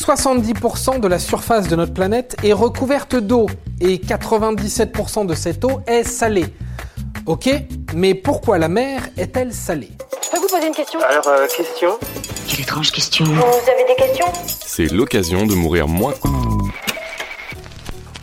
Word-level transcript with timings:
70% 0.00 0.98
de 1.00 1.08
la 1.08 1.18
surface 1.18 1.68
de 1.68 1.76
notre 1.76 1.92
planète 1.92 2.34
est 2.42 2.54
recouverte 2.54 3.16
d'eau 3.16 3.46
et 3.80 3.98
97% 3.98 5.26
de 5.26 5.34
cette 5.34 5.62
eau 5.64 5.80
est 5.86 6.04
salée. 6.04 6.46
Ok, 7.26 7.50
mais 7.94 8.14
pourquoi 8.14 8.56
la 8.56 8.68
mer 8.68 9.02
est-elle 9.18 9.52
salée? 9.52 9.90
Je 10.24 10.30
peux 10.30 10.38
vous 10.38 10.48
poser 10.48 10.68
une 10.68 10.74
question? 10.74 11.00
Alors, 11.00 11.28
euh, 11.28 11.46
question? 11.46 11.98
Quelle 12.48 12.60
étrange 12.60 12.90
question. 12.90 13.26
Vous 13.26 13.32
avez 13.42 13.84
des 13.86 13.94
questions? 13.94 14.26
C'est 14.46 14.90
l'occasion 14.90 15.46
de 15.46 15.54
mourir 15.54 15.86
moins. 15.86 16.14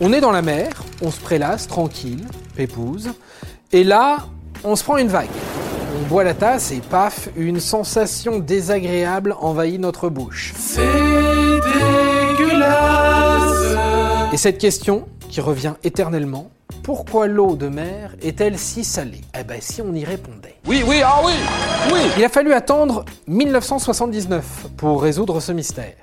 On 0.00 0.12
est 0.12 0.20
dans 0.20 0.32
la 0.32 0.42
mer, 0.42 0.70
on 1.00 1.12
se 1.12 1.20
prélasse 1.20 1.68
tranquille, 1.68 2.26
pépouse, 2.56 3.12
et 3.70 3.84
là, 3.84 4.26
on 4.64 4.74
se 4.74 4.82
prend 4.82 4.96
une 4.96 5.08
vague. 5.08 5.28
On 6.00 6.02
boit 6.06 6.22
la 6.22 6.34
tasse 6.34 6.70
et 6.70 6.80
paf, 6.80 7.28
une 7.36 7.58
sensation 7.58 8.38
désagréable 8.38 9.34
envahit 9.40 9.80
notre 9.80 10.08
bouche. 10.08 10.54
C'est 10.56 10.80
dégueulasse. 12.38 13.76
Et 14.32 14.36
cette 14.36 14.58
question, 14.58 15.08
qui 15.28 15.40
revient 15.40 15.74
éternellement, 15.82 16.50
pourquoi 16.84 17.26
l'eau 17.26 17.56
de 17.56 17.68
mer 17.68 18.14
est-elle 18.22 18.58
si 18.58 18.84
salée? 18.84 19.22
Eh 19.38 19.42
ben 19.42 19.58
si 19.60 19.82
on 19.82 19.92
y 19.92 20.04
répondait. 20.04 20.54
Oui, 20.66 20.84
oui, 20.86 21.00
ah 21.04 21.20
oui, 21.24 21.32
oui. 21.92 22.00
Il 22.16 22.24
a 22.24 22.28
fallu 22.28 22.52
attendre 22.52 23.04
1979 23.26 24.68
pour 24.76 25.02
résoudre 25.02 25.40
ce 25.40 25.50
mystère. 25.50 25.96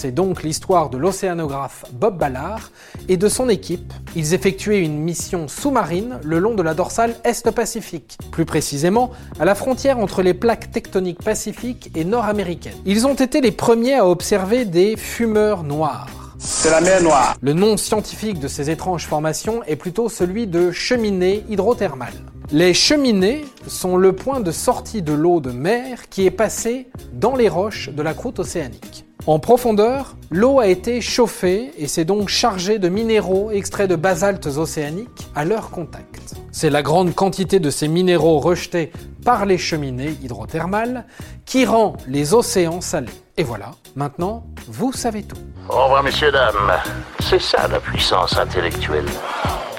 C'est 0.00 0.12
donc 0.12 0.44
l'histoire 0.44 0.90
de 0.90 0.96
l'océanographe 0.96 1.84
Bob 1.92 2.18
Ballard 2.18 2.70
et 3.08 3.16
de 3.16 3.28
son 3.28 3.48
équipe. 3.48 3.92
Ils 4.14 4.32
effectuaient 4.32 4.84
une 4.84 5.00
mission 5.00 5.48
sous-marine 5.48 6.20
le 6.22 6.38
long 6.38 6.54
de 6.54 6.62
la 6.62 6.74
dorsale 6.74 7.16
Est-Pacifique, 7.24 8.16
plus 8.30 8.44
précisément 8.44 9.10
à 9.40 9.44
la 9.44 9.56
frontière 9.56 9.98
entre 9.98 10.22
les 10.22 10.34
plaques 10.34 10.70
tectoniques 10.70 11.24
pacifiques 11.24 11.90
et 11.96 12.04
nord-américaines. 12.04 12.76
Ils 12.86 13.08
ont 13.08 13.14
été 13.14 13.40
les 13.40 13.50
premiers 13.50 13.94
à 13.94 14.06
observer 14.06 14.64
des 14.64 14.96
fumeurs 14.96 15.64
noirs. 15.64 16.36
C'est 16.38 16.70
la 16.70 16.80
mer 16.80 17.02
Noire. 17.02 17.34
Le 17.40 17.52
nom 17.52 17.76
scientifique 17.76 18.38
de 18.38 18.46
ces 18.46 18.70
étranges 18.70 19.04
formations 19.04 19.64
est 19.64 19.74
plutôt 19.74 20.08
celui 20.08 20.46
de 20.46 20.70
cheminées 20.70 21.42
hydrothermales. 21.48 22.24
Les 22.52 22.72
cheminées 22.72 23.44
sont 23.66 23.96
le 23.96 24.12
point 24.12 24.38
de 24.38 24.52
sortie 24.52 25.02
de 25.02 25.12
l'eau 25.12 25.40
de 25.40 25.50
mer 25.50 26.08
qui 26.08 26.24
est 26.24 26.30
passé 26.30 26.86
dans 27.12 27.34
les 27.34 27.48
roches 27.48 27.90
de 27.90 28.00
la 28.00 28.14
croûte 28.14 28.38
océanique. 28.38 29.07
En 29.28 29.38
profondeur, 29.38 30.16
l'eau 30.30 30.58
a 30.58 30.68
été 30.68 31.02
chauffée 31.02 31.70
et 31.76 31.86
s'est 31.86 32.06
donc 32.06 32.30
chargée 32.30 32.78
de 32.78 32.88
minéraux 32.88 33.50
extraits 33.50 33.90
de 33.90 33.94
basaltes 33.94 34.46
océaniques 34.46 35.28
à 35.34 35.44
leur 35.44 35.68
contact. 35.68 36.34
C'est 36.50 36.70
la 36.70 36.82
grande 36.82 37.14
quantité 37.14 37.60
de 37.60 37.68
ces 37.68 37.88
minéraux 37.88 38.38
rejetés 38.38 38.90
par 39.26 39.44
les 39.44 39.58
cheminées 39.58 40.16
hydrothermales 40.22 41.04
qui 41.44 41.66
rend 41.66 41.98
les 42.06 42.32
océans 42.32 42.80
salés. 42.80 43.12
Et 43.36 43.42
voilà, 43.42 43.72
maintenant, 43.96 44.46
vous 44.66 44.94
savez 44.94 45.22
tout. 45.24 45.36
Au 45.68 45.84
revoir, 45.84 46.02
messieurs, 46.02 46.32
dames. 46.32 46.72
C'est 47.20 47.42
ça 47.42 47.68
la 47.68 47.80
puissance 47.80 48.34
intellectuelle. 48.38 49.04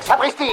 Sapristi 0.01 0.51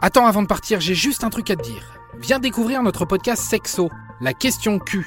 Attends, 0.00 0.24
avant 0.24 0.40
de 0.40 0.46
partir, 0.48 0.80
j'ai 0.80 0.94
juste 0.94 1.22
un 1.22 1.28
truc 1.28 1.50
à 1.50 1.56
te 1.56 1.62
dire. 1.62 2.00
Viens 2.18 2.38
découvrir 2.38 2.82
notre 2.82 3.04
podcast 3.04 3.42
Sexo, 3.42 3.90
la 4.22 4.32
question 4.32 4.78
Q. 4.78 5.06